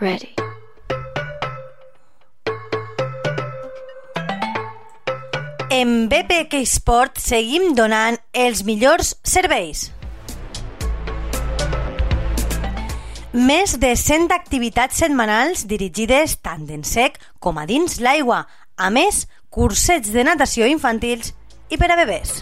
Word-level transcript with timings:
Ready. 0.00 0.34
En 5.70 6.08
BPK 6.08 6.60
Sport 6.66 7.18
seguim 7.18 7.72
donant 7.74 8.14
els 8.32 8.62
millors 8.62 9.16
serveis. 9.26 9.88
Més 13.34 13.74
de 13.82 13.90
100 13.98 14.30
activitats 14.34 15.02
setmanals 15.02 15.66
dirigides 15.66 16.38
tant 16.46 16.70
en 16.70 16.86
sec 16.86 17.18
com 17.42 17.58
a 17.58 17.66
dins 17.66 17.98
l'aigua. 17.98 18.44
A 18.78 18.92
més, 18.94 19.26
cursets 19.50 20.14
de 20.14 20.22
natació 20.24 20.70
infantils 20.70 21.34
i 21.74 21.76
per 21.76 21.90
a 21.90 21.98
bebès. 21.98 22.38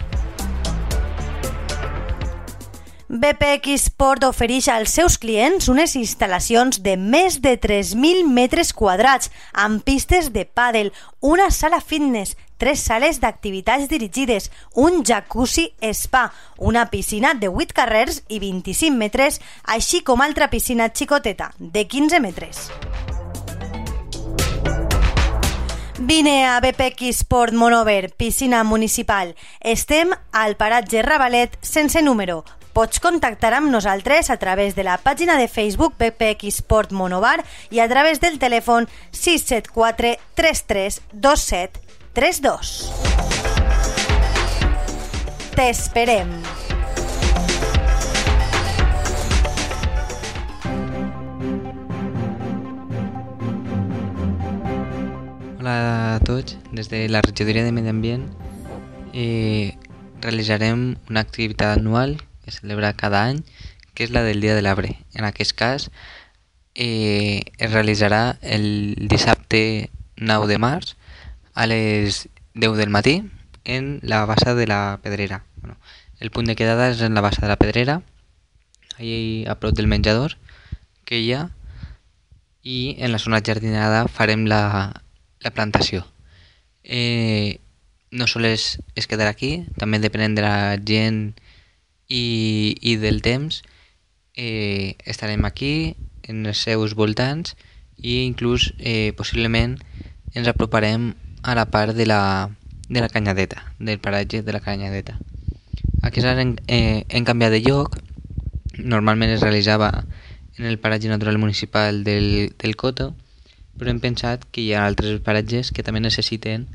BPX 3.09 3.85
Sport 3.87 4.25
ofereix 4.27 4.67
als 4.67 4.97
seus 4.97 5.15
clients 5.23 5.69
unes 5.71 5.93
instal·lacions 5.95 6.81
de 6.83 6.97
més 6.99 7.37
de 7.39 7.53
3.000 7.55 8.27
metres 8.27 8.73
quadrats 8.75 9.31
amb 9.55 9.85
pistes 9.87 10.33
de 10.35 10.43
pàdel, 10.43 10.91
una 11.23 11.53
sala 11.55 11.79
fitness, 11.79 12.35
tres 12.59 12.83
sales 12.83 13.21
d'activitats 13.23 13.87
dirigides, 13.87 14.51
un 14.75 15.05
jacuzzi 15.07 15.69
spa, 15.95 16.33
una 16.59 16.89
piscina 16.91 17.35
de 17.35 17.47
8 17.47 17.79
carrers 17.79 18.25
i 18.27 18.41
25 18.43 18.99
metres, 18.99 19.41
així 19.63 20.03
com 20.03 20.21
altra 20.21 20.51
piscina 20.51 20.91
xicoteta 20.91 21.53
de 21.59 21.87
15 21.87 22.21
metres. 22.21 22.67
Vine 25.97 26.45
a 26.45 26.59
BPX 26.61 27.23
Sport 27.23 27.55
Monover, 27.55 28.13
piscina 28.19 28.65
municipal. 28.65 29.37
Estem 29.61 30.11
al 30.33 30.57
paratge 30.59 31.03
Ravalet 31.03 31.57
sense 31.63 32.03
número. 32.03 32.43
Pots 32.77 33.01
contactar 33.01 33.55
amb 33.57 33.71
nosaltres 33.73 34.29
a 34.29 34.35
través 34.37 34.75
de 34.77 34.85
la 34.85 34.99
pàgina 35.01 35.39
de 35.41 35.47
Facebook 35.49 35.95
BPX 35.97 36.59
Sport 36.61 36.91
Monovar 36.93 37.39
i 37.73 37.81
a 37.81 37.87
través 37.89 38.21
del 38.21 38.37
telèfon 38.37 38.85
674 39.17 40.11
33 40.37 41.01
27 41.15 41.81
32. 42.13 42.75
T'esperem! 45.57 46.37
Hola 55.57 55.81
a 55.81 56.21
tots, 56.29 56.61
des 56.77 56.93
de 56.93 57.07
la 57.09 57.25
regidoria 57.25 57.65
de 57.65 57.73
Medi 57.73 57.97
Ambient 57.97 58.29
eh, 59.17 59.73
realitzarem 60.21 60.91
una 61.09 61.25
activitat 61.25 61.79
anual 61.81 62.19
que 62.47 62.55
celebra 62.55 62.95
cada 62.95 63.27
any, 63.27 63.43
que 63.93 64.07
és 64.07 64.15
la 64.15 64.23
del 64.23 64.41
Dia 64.41 64.55
de 64.55 64.63
l'Arbre. 64.63 64.95
En 65.19 65.27
aquest 65.27 65.53
cas 65.59 65.91
eh, 66.79 67.43
es 67.59 67.73
realitzarà 67.73 68.39
el 68.41 68.95
dissabte 69.11 69.91
9 70.17 70.47
de 70.47 70.59
març 70.63 70.95
a 71.53 71.67
les 71.67 72.29
10 72.55 72.79
del 72.79 72.95
matí 72.95 73.19
en 73.65 73.99
la 74.03 74.25
bassa 74.25 74.55
de 74.55 74.69
la 74.71 75.01
Pedrera. 75.03 75.43
Bueno, 75.57 75.77
el 76.21 76.31
punt 76.31 76.47
de 76.47 76.55
quedada 76.57 76.89
és 76.95 77.03
en 77.03 77.19
la 77.19 77.25
bassa 77.25 77.43
de 77.43 77.51
la 77.51 77.59
Pedrera, 77.59 78.01
ahí 78.97 79.45
a 79.51 79.59
prop 79.59 79.75
del 79.75 79.91
menjador 79.91 80.39
que 81.05 81.19
hi 81.19 81.33
ha, 81.35 81.51
i 82.63 82.97
en 82.99 83.13
la 83.13 83.19
zona 83.19 83.43
jardinada 83.43 84.07
farem 84.09 84.47
la, 84.47 85.03
la 85.41 85.51
plantació. 85.51 86.07
Eh, 86.83 87.61
no 88.11 88.27
sols 88.31 88.79
es 88.95 89.07
quedar 89.11 89.29
aquí, 89.29 89.67
també 89.79 89.99
depenent 89.99 90.37
de 90.39 90.45
la 90.47 90.77
gent 90.79 91.37
i, 92.09 92.77
i 92.81 92.97
del 92.97 93.23
temps, 93.23 93.63
eh, 94.37 94.97
estarem 95.05 95.45
aquí, 95.45 95.97
en 96.27 96.47
els 96.47 96.59
seus 96.59 96.95
voltants, 96.95 97.57
i 97.97 98.25
inclús 98.27 98.73
eh, 98.79 99.13
possiblement 99.17 99.79
ens 100.35 100.49
aproparem 100.49 101.15
a 101.43 101.55
la 101.55 101.67
part 101.71 101.97
de 101.97 102.07
la, 102.07 102.51
de 102.89 103.01
la 103.01 103.09
canyadeta, 103.09 103.73
del 103.79 103.99
paratge 103.99 104.43
de 104.43 104.53
la 104.53 104.61
canyadeta. 104.61 105.19
Any 106.03 106.23
hem, 106.23 106.57
eh, 106.69 107.05
hem 107.09 107.25
canviat 107.25 107.55
de 107.55 107.63
lloc, 107.65 107.99
normalment 108.79 109.33
es 109.33 109.41
realitzava 109.41 110.05
en 110.59 110.67
el 110.67 110.79
paratge 110.79 111.09
natural 111.09 111.39
municipal 111.39 112.05
del, 112.05 112.53
del 112.59 112.77
Coto, 112.77 113.15
però 113.77 113.91
hem 113.91 114.01
pensat 114.01 114.47
que 114.51 114.63
hi 114.63 114.73
ha 114.73 114.87
altres 114.87 115.21
paratges 115.21 115.73
que 115.73 115.85
també 115.85 116.01
necessiten 116.01 116.67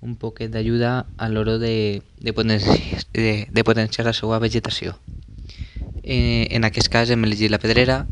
un 0.00 0.16
poquet 0.16 0.48
d'ajuda 0.48 1.06
a 1.16 1.28
l'hora 1.28 1.58
de, 1.58 2.02
de, 2.18 2.32
potenciar, 2.32 3.04
de, 3.12 3.46
de 3.50 3.64
potenciar 3.64 4.06
la 4.06 4.14
seva 4.16 4.38
vegetació. 4.38 4.96
Eh, 6.02 6.48
en 6.50 6.64
aquest 6.64 6.88
cas 6.88 7.10
hem 7.10 7.24
elegit 7.28 7.52
la 7.52 7.60
pedrera 7.60 8.06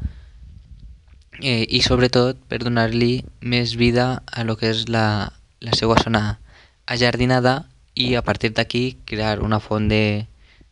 eh, 1.40 1.64
i 1.64 1.80
sobretot 1.80 2.40
per 2.48 2.60
donar-li 2.62 3.24
més 3.40 3.74
vida 3.80 4.22
a 4.26 4.44
lo 4.44 4.58
que 4.60 4.68
és 4.74 4.86
la, 4.92 5.32
la 5.64 5.72
seva 5.72 5.96
zona 6.02 6.38
ajardinada 6.86 7.64
i 7.94 8.14
a 8.14 8.22
partir 8.22 8.52
d'aquí 8.52 8.98
crear 9.08 9.40
una 9.40 9.60
font 9.60 9.88
de, 9.88 10.26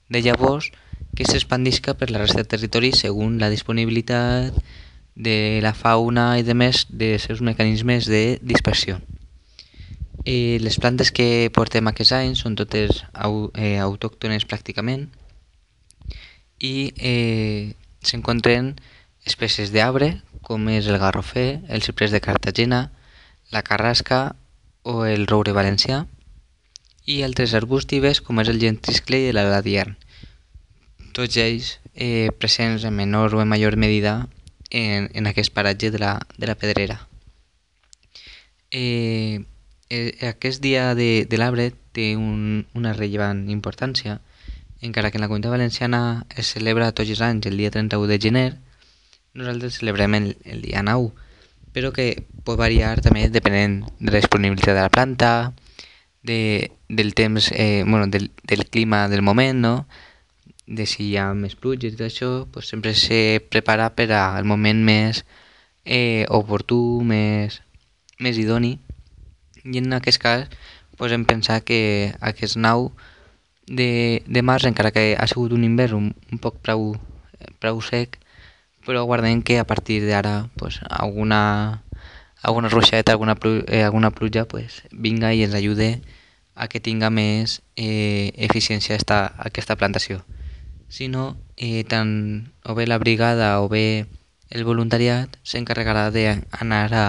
de 0.09 0.23
llavors 0.23 0.71
que 1.17 1.25
s'expandisca 1.25 1.97
per 1.97 2.11
la 2.11 2.21
resta 2.21 2.43
del 2.43 2.53
territori 2.53 2.93
segons 2.93 3.41
la 3.41 3.51
disponibilitat 3.51 4.53
de 5.17 5.61
la 5.65 5.73
fauna 5.73 6.35
i 6.39 6.45
de 6.45 6.55
més 6.55 6.85
de 6.93 7.17
seus 7.19 7.41
mecanismes 7.41 8.05
de 8.05 8.39
dispersió. 8.45 9.01
Eh, 10.27 10.59
les 10.61 10.75
plantes 10.83 11.13
que 11.15 11.47
portem 11.55 11.87
aquest 11.87 12.11
any 12.17 12.33
són 12.35 12.57
totes 12.59 13.05
au, 13.15 13.53
eh, 13.55 13.79
autòctones 13.79 14.43
pràcticament 14.51 15.07
i 16.59 16.91
eh, 16.99 17.77
s'encontren 18.03 18.73
espècies 19.23 19.71
d'arbre 19.71 20.17
com 20.43 20.67
és 20.75 20.91
el 20.91 20.99
garrofer, 20.99 21.63
el 21.71 21.87
ciprés 21.87 22.11
de 22.11 22.23
Cartagena, 22.27 22.91
la 23.55 23.63
carrasca 23.63 24.35
o 24.83 25.05
el 25.07 25.27
roure 25.31 25.55
valencià 25.55 26.03
i 27.07 27.23
altres 27.23 27.55
arbustives 27.55 28.19
com 28.19 28.43
és 28.43 28.51
el 28.51 28.59
gentriscle 28.59 29.23
i 29.23 29.33
l'aladiern. 29.35 29.95
Tots 31.15 31.39
ells 31.39 31.77
eh, 31.95 32.35
presents 32.35 32.83
en 32.83 32.99
menor 32.99 33.35
o 33.35 33.43
en 33.43 33.49
major 33.49 33.79
medida 33.79 34.25
en, 34.71 35.07
en 35.15 35.27
aquest 35.31 35.55
paratge 35.55 35.95
de 35.95 36.03
la, 36.03 36.19
de 36.37 36.51
la 36.51 36.59
Pedrera. 36.59 37.05
Eh, 38.75 39.47
eh, 39.91 40.17
aquest 40.29 40.63
dia 40.63 40.95
de, 40.95 41.27
de 41.29 41.39
l'arbre 41.39 41.71
té 41.97 42.15
un, 42.17 42.67
una 42.75 42.93
rellevant 42.93 43.47
importància, 43.51 44.21
encara 44.83 45.11
que 45.11 45.19
en 45.19 45.25
la 45.25 45.29
comunitat 45.29 45.55
valenciana 45.55 46.01
es 46.37 46.53
celebra 46.55 46.93
tots 46.93 47.11
els 47.11 47.23
anys 47.25 47.49
el 47.49 47.57
dia 47.57 47.73
31 47.75 48.09
de 48.11 48.19
gener, 48.21 48.49
nosaltres 49.35 49.81
celebrem 49.81 50.15
el, 50.19 50.29
el 50.45 50.63
dia 50.63 50.83
9, 50.83 51.13
però 51.77 51.93
que 51.93 52.25
pot 52.45 52.59
variar 52.59 52.97
també 53.05 53.29
depenent 53.29 53.83
de 54.01 54.11
la 54.13 54.21
disponibilitat 54.23 54.75
de 54.75 54.83
la 54.83 54.93
planta, 54.93 55.33
de, 56.27 56.73
del 56.89 57.15
temps, 57.15 57.51
eh, 57.53 57.85
bueno, 57.87 58.07
del, 58.07 58.31
del 58.45 58.67
clima 58.67 59.09
del 59.09 59.23
moment, 59.23 59.61
no? 59.61 59.75
de 60.67 60.85
si 60.91 61.11
hi 61.11 61.17
ha 61.17 61.31
més 61.39 61.55
pluges 61.55 61.95
i 61.95 61.97
tot 61.97 62.09
això, 62.09 62.31
pues 62.51 62.69
sempre 62.73 62.93
se 62.99 63.41
prepara 63.51 63.93
per 63.95 64.11
al 64.19 64.45
moment 64.45 64.83
més 64.85 65.23
eh, 65.85 66.27
oportú, 66.29 66.81
més, 67.07 67.61
més 68.19 68.39
idoni. 68.43 68.75
I 69.67 69.83
en 69.83 69.93
aquest 69.99 70.23
cas 70.23 70.47
pues 70.97 71.13
hem 71.13 71.27
pensat 71.29 71.65
que 71.67 72.15
aquest 72.21 72.57
nau 72.57 72.93
de, 73.67 74.23
de 74.27 74.43
març, 74.43 74.65
encara 74.65 74.93
que 74.95 75.17
ha 75.19 75.27
sigut 75.27 75.53
un 75.53 75.65
hivern 75.67 75.99
un, 75.99 76.07
un 76.33 76.39
poc 76.41 76.61
prou, 76.63 76.95
prou 77.61 77.83
sec, 77.85 78.17
però 78.87 79.03
guardem 79.05 79.43
que 79.43 79.59
a 79.59 79.67
partir 79.67 80.01
d'ara 80.07 80.49
pues, 80.57 80.81
alguna, 80.89 81.83
alguna 82.43 82.71
ruixeta, 82.71 83.13
alguna, 83.13 83.35
plu, 83.35 83.65
eh, 83.67 83.83
alguna 83.83 84.11
pluja 84.11 84.47
pues, 84.47 84.85
vinga 84.93 85.35
i 85.35 85.43
ens 85.45 85.55
ajude 85.59 86.01
a 86.55 86.69
que 86.69 86.81
tinga 86.81 87.11
més 87.11 87.61
eh, 87.77 88.33
eficiència 88.37 88.97
esta, 88.97 89.35
aquesta 89.37 89.77
plantació. 89.77 90.23
Sinó 90.89 91.37
eh, 91.59 91.83
tant 91.85 92.55
o 92.65 92.79
bé 92.79 92.87
la 92.87 92.99
brigada 93.03 93.61
o 93.61 93.69
bé 93.69 94.07
el 94.49 94.63
voluntariat 94.65 95.35
s'encarregarà 95.43 96.09
d'anar 96.15 96.87
a, 96.95 97.07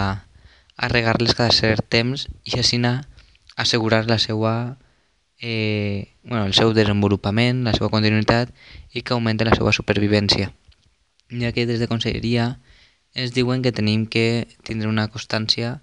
a 0.78 0.88
regar-les 0.88 1.34
cada 1.34 1.50
cert 1.54 1.84
temps 1.90 2.28
i 2.46 2.58
així 2.62 2.78
assegurar 3.58 4.06
la 4.06 4.18
seva, 4.18 4.78
eh, 5.40 6.14
bueno, 6.22 6.46
el 6.46 6.54
seu 6.54 6.72
desenvolupament, 6.72 7.64
la 7.64 7.74
seva 7.74 7.90
continuïtat 7.90 8.54
i 8.94 9.02
que 9.02 9.14
augmenti 9.14 9.44
la 9.44 9.56
seva 9.58 9.74
supervivència. 9.74 10.52
Ja 11.28 11.52
que 11.52 11.66
des 11.66 11.80
de 11.82 11.90
Conselleria 11.90 12.60
ens 13.14 13.34
diuen 13.34 13.62
que 13.62 13.74
tenim 13.74 14.06
que 14.06 14.46
tindre 14.62 14.88
una 14.88 15.08
constància 15.10 15.80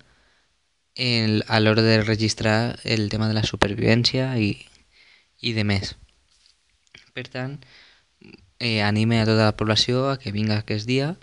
en, 0.96 1.44
a 1.48 1.60
l'hora 1.60 1.84
de 1.84 2.02
registrar 2.02 2.80
el 2.86 3.10
tema 3.10 3.28
de 3.28 3.36
la 3.36 3.44
supervivència 3.44 4.32
i, 4.40 4.56
i 5.42 5.52
de 5.54 5.68
més. 5.68 5.96
Per 7.14 7.28
tant, 7.28 7.60
eh, 8.60 8.82
anime 8.82 9.20
a 9.20 9.28
tota 9.28 9.52
la 9.52 9.58
població 9.60 10.10
a 10.10 10.18
que 10.18 10.32
vinga 10.32 10.62
aquest 10.64 10.88
dia, 10.88 11.18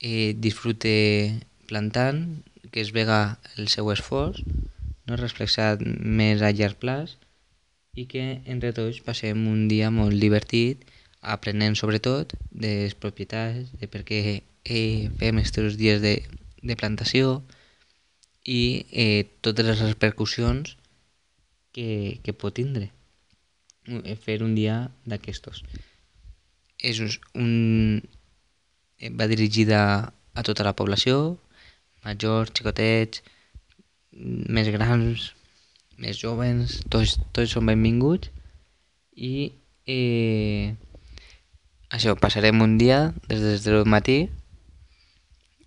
eh, 0.00 0.34
disfrute 0.34 1.46
plantant, 1.70 2.42
que 2.76 2.82
es 2.84 2.90
vega 2.92 3.38
el 3.56 3.70
seu 3.72 3.86
esforç, 3.88 4.42
no 5.08 5.16
reflexat 5.16 5.80
més 5.80 6.42
a 6.44 6.50
llarg 6.52 6.76
plaç 6.76 7.14
i 7.96 8.02
que 8.04 8.24
entre 8.52 8.74
tots 8.76 8.98
passem 9.06 9.46
un 9.48 9.62
dia 9.70 9.88
molt 9.88 10.20
divertit 10.20 10.82
aprenent 11.24 11.78
sobretot 11.80 12.34
de 12.50 12.74
les 12.82 12.96
propietats, 13.00 13.70
de 13.80 13.88
per 13.88 14.02
què 14.04 14.18
eh, 14.28 15.08
fem 15.22 15.40
aquests 15.40 15.78
dies 15.80 16.02
de, 16.04 16.18
de 16.60 16.76
plantació 16.76 17.38
i 18.44 18.84
eh, 18.92 19.24
totes 19.40 19.70
les 19.70 19.80
repercussions 19.80 20.76
que, 21.72 22.20
que 22.20 22.36
pot 22.36 22.60
tindre 22.60 22.90
eh, 23.88 24.18
fer 24.20 24.42
un 24.44 24.52
dia 24.52 24.82
d'aquestos. 25.08 25.64
És 26.84 27.00
un... 27.32 28.04
Eh, 29.00 29.08
va 29.16 29.32
dirigida 29.32 29.80
a 30.36 30.44
tota 30.44 30.68
la 30.68 30.76
població, 30.76 31.38
majors, 32.06 32.54
xicotets, 32.54 33.22
més 34.16 34.70
grans, 34.72 35.30
més 36.00 36.18
jovens, 36.20 36.80
tots, 36.92 37.16
tots 37.36 37.52
són 37.56 37.68
benvinguts 37.68 38.30
i 39.16 39.52
eh, 39.88 40.74
això, 41.90 42.16
passarem 42.20 42.60
un 42.62 42.76
dia 42.80 43.12
des 43.28 43.40
de 43.42 43.54
0 43.58 43.82
del 43.82 43.92
matí 43.92 44.18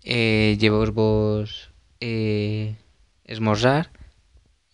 eh, 0.04 0.56
lleveu-vos 0.60 1.54
eh, 2.00 2.76
esmorzar 3.26 3.90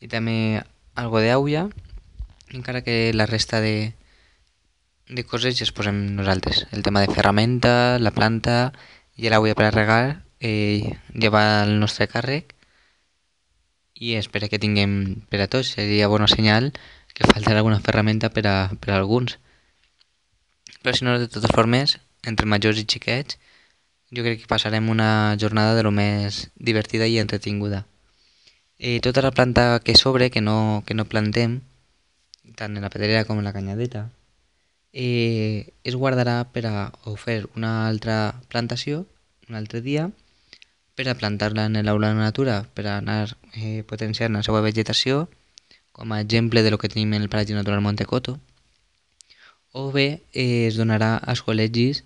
i 0.01 0.09
també 0.13 0.63
algo 0.95 1.21
d'aigua 1.25 1.67
encara 2.55 2.83
que 2.85 3.13
la 3.15 3.27
resta 3.27 3.61
de, 3.61 3.95
de 5.09 5.25
coses 5.25 5.57
ja 5.59 5.65
es 5.67 5.73
posem 5.75 5.99
nosaltres. 6.17 6.67
El 6.71 6.85
tema 6.87 7.03
de 7.03 7.11
ferramenta, 7.13 7.99
la 7.99 8.13
planta 8.15 8.73
i 9.17 9.29
l'aigua 9.29 9.57
per 9.59 9.67
a 9.69 9.75
regar 9.75 10.26
eh, 10.41 10.97
va 11.33 11.63
al 11.63 11.79
nostre 11.81 12.07
càrrec 12.09 12.55
i 13.95 14.15
espero 14.15 14.49
que 14.49 14.61
tinguem 14.61 15.25
per 15.31 15.41
a 15.41 15.49
tots. 15.49 15.75
Seria 15.77 16.09
bona 16.09 16.29
senyal 16.29 16.73
que 17.15 17.25
faltarà 17.25 17.63
alguna 17.63 17.81
ferramenta 17.81 18.31
per 18.31 18.47
a, 18.47 18.57
per 18.81 18.93
a 18.93 18.99
alguns. 18.99 19.39
Però 20.83 20.95
si 20.95 21.05
no, 21.05 21.19
de 21.19 21.29
totes 21.29 21.53
formes, 21.55 21.99
entre 22.25 22.47
majors 22.47 22.79
i 22.79 22.85
xiquets, 22.85 23.39
jo 24.13 24.23
crec 24.23 24.43
que 24.43 24.51
passarem 24.51 24.91
una 24.93 25.37
jornada 25.41 25.75
de 25.75 25.83
lo 25.83 25.91
més 25.91 26.51
divertida 26.57 27.09
i 27.09 27.19
entretinguda. 27.19 27.87
Eh, 28.79 29.01
tota 29.01 29.25
la 29.25 29.33
planta 29.33 29.81
que 29.81 29.97
sobre, 29.97 30.31
que 30.31 30.43
no, 30.45 30.85
que 30.87 30.95
no 30.95 31.09
plantem, 31.09 31.63
tant 32.61 32.77
en 32.77 32.85
la 32.85 32.93
pedrera 32.93 33.25
com 33.25 33.41
en 33.41 33.49
la 33.49 33.55
canyadeta, 33.57 34.11
eh, 34.93 35.73
es 35.83 35.97
guardarà 35.97 36.45
per 36.53 36.67
a 36.69 36.93
o 37.05 37.17
fer 37.17 37.47
una 37.57 37.87
altra 37.89 38.41
plantació 38.53 39.07
un 39.49 39.55
altre 39.55 39.81
dia 39.81 40.11
per 40.97 41.07
a 41.11 41.15
plantar-la 41.15 41.67
en 41.69 41.77
l'aula 41.85 42.11
de 42.11 42.19
natura, 42.19 42.57
per 42.75 42.87
a 42.89 42.97
anar 42.99 43.37
eh, 43.53 43.85
potenciant 43.87 44.33
la 44.33 44.43
seva 44.43 44.63
vegetació, 44.65 45.27
com 45.93 46.13
a 46.13 46.21
exemple 46.25 46.63
de 46.65 46.73
lo 46.73 46.79
que 46.81 46.89
tenim 46.89 47.13
en 47.15 47.23
el 47.23 47.29
Paratge 47.29 47.55
Natural 47.55 47.85
Montecoto, 47.85 48.39
o 49.77 49.93
bé 49.93 50.23
eh, 50.33 50.67
es 50.67 50.81
donarà 50.81 51.17
als 51.21 51.45
col·legis 51.45 52.03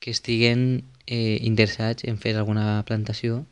que 0.00 0.10
estiguen 0.16 0.84
eh, 1.06 1.38
interessats 1.44 2.08
en 2.08 2.16
fer 2.16 2.34
alguna 2.36 2.80
plantació, 2.88 3.44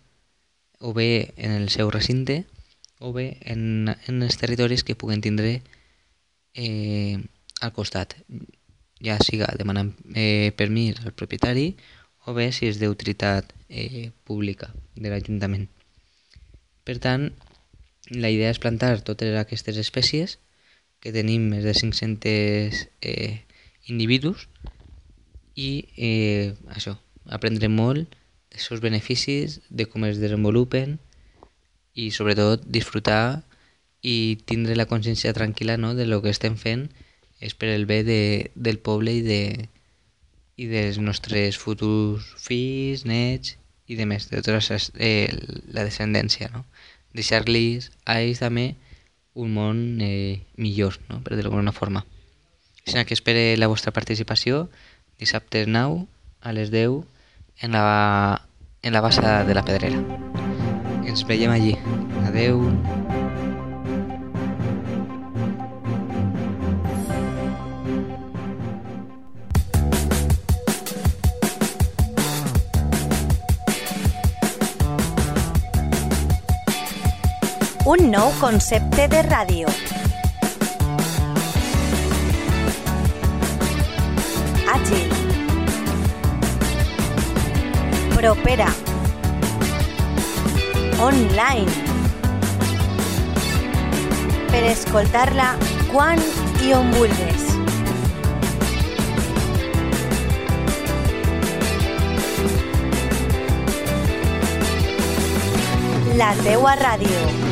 o 0.81 0.95
bé 0.97 1.35
en 1.37 1.53
el 1.53 1.69
seu 1.69 1.93
recinte, 1.93 2.47
o 2.99 3.13
bé 3.13 3.37
en, 3.45 3.93
en 4.09 4.23
els 4.25 4.41
territoris 4.41 4.83
que 4.85 4.97
puguen 4.97 5.21
tindre 5.21 5.61
eh, 6.55 7.21
al 7.61 7.73
costat, 7.77 8.17
ja 9.05 9.17
siga 9.21 9.49
demanant 9.61 9.93
eh, 10.15 10.53
permís 10.57 11.01
al 11.05 11.13
propietari 11.17 11.75
o 12.31 12.35
bé 12.37 12.51
si 12.55 12.69
és 12.71 12.79
d'utilitat 12.79 13.51
eh, 13.69 14.11
pública 14.25 14.71
de 14.95 15.11
l'Ajuntament. 15.11 15.67
Per 16.87 16.97
tant, 17.03 17.29
la 18.11 18.31
idea 18.33 18.53
és 18.55 18.63
plantar 18.63 18.93
totes 19.07 19.35
aquestes 19.39 19.79
espècies, 19.83 20.39
que 21.01 21.13
tenim 21.17 21.49
més 21.51 21.67
de 21.67 21.75
500 21.75 22.81
eh, 23.03 23.41
individus, 23.91 24.47
i 25.57 25.71
eh, 25.97 26.53
això, 26.77 26.97
aprendre 27.27 27.69
molt 27.69 28.17
dels 28.51 28.67
seus 28.67 28.83
beneficis, 28.85 29.61
de 29.69 29.87
com 29.91 30.07
es 30.07 30.21
desenvolupen 30.23 30.99
i 31.95 32.11
sobretot 32.15 32.65
disfrutar 32.67 33.43
i 34.03 34.39
tindre 34.49 34.77
la 34.79 34.89
consciència 34.89 35.35
tranquil·la 35.37 35.77
no, 35.77 35.95
de 35.95 36.07
lo 36.07 36.23
que 36.23 36.33
estem 36.33 36.57
fent 36.57 36.89
és 37.41 37.57
per 37.57 37.71
el 37.73 37.87
bé 37.89 38.03
de, 38.05 38.23
del 38.55 38.79
poble 38.85 39.15
i, 39.19 39.23
de, 39.25 39.69
i 40.61 40.69
dels 40.69 41.01
nostres 41.01 41.57
futurs 41.57 42.27
fills, 42.37 43.07
nets 43.09 43.57
i 43.91 43.97
de 43.99 44.07
més, 44.07 44.29
de 44.31 44.43
tota 44.45 44.61
eh, 45.01 45.33
la 45.73 45.87
descendència. 45.87 46.51
No? 46.53 46.65
Deixar-los 47.17 47.91
a 48.05 48.21
ells 48.21 48.43
també 48.45 48.75
un 49.35 49.55
món 49.57 49.81
eh, 50.05 50.43
millor, 50.61 51.01
no? 51.09 51.23
per 51.25 51.35
dir-ho 51.35 51.49
d'alguna 51.49 51.75
forma. 51.75 52.05
Així 52.85 53.05
que 53.07 53.17
espere 53.17 53.57
la 53.57 53.69
vostra 53.71 53.93
participació 53.93 54.69
dissabte 55.21 55.67
9 55.67 56.07
a 56.41 56.55
les 56.57 56.73
10 56.73 57.03
en 57.67 57.77
la, 57.77 58.49
en 58.83 58.93
la 58.93 59.05
bassa 59.05 59.45
de 59.45 59.55
la 59.55 59.65
Pedrera. 59.65 60.01
Ens 61.05 61.27
veiem 61.29 61.53
allí. 61.53 61.77
Adeu. 62.29 62.65
Un 77.87 78.11
nou 78.11 78.29
concepte 78.41 79.07
de 79.09 79.21
ràdio. 79.25 79.69
Àgil. 84.69 85.09
Propera. 88.15 88.69
Online. 91.01 91.71
Per 94.51 94.65
escoltar-la 94.75 95.55
quan 95.93 96.21
i 96.61 96.75
on. 96.77 96.93
La 106.21 106.35
teua 106.45 106.75
ràdio. 106.77 107.50